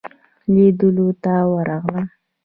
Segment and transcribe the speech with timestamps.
[0.53, 2.05] لیدلو ته ورغلم.